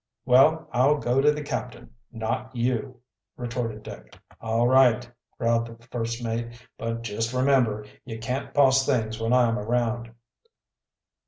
[0.25, 3.01] "Well, I'll go to the captain, not you,"
[3.37, 4.17] retorted Dick.
[4.41, 6.59] "All right," growled the first mate.
[6.75, 10.11] "But just remember you can't boss things when I'm around."